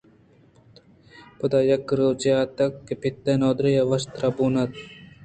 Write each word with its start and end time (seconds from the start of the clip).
پدا 1.37 1.59
یک 1.71 1.85
روچے 1.97 2.31
اتک 2.43 2.73
کہ 2.85 2.93
پت 3.01 3.17
ءِ 3.31 3.39
نادُرٛاہی 3.41 3.81
وش 3.89 4.03
تر 4.15 4.23
بوٛان 4.35 4.55
بوت 4.69 4.73